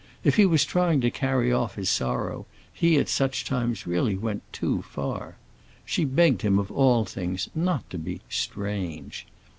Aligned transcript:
If 0.23 0.35
he 0.35 0.47
was 0.47 0.65
trying 0.65 0.99
to 1.01 1.11
carry 1.11 1.53
off 1.53 1.75
his 1.75 1.87
sorrow, 1.87 2.47
he 2.73 2.97
at 2.97 3.07
such 3.07 3.45
times 3.45 3.85
really 3.85 4.15
went 4.17 4.41
too 4.51 4.81
far. 4.81 5.35
She 5.85 6.05
begged 6.05 6.41
him 6.41 6.57
of 6.57 6.71
all 6.71 7.05
things 7.05 7.49
not 7.53 7.87
to 7.91 7.99
be 7.99 8.21
"strange." 8.27 9.27